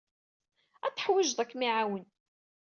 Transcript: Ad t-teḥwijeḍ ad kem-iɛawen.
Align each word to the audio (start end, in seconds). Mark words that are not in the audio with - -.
Ad 0.85 0.93
t-teḥwijeḍ 0.93 1.39
ad 1.39 1.47
kem-iɛawen. 1.49 2.05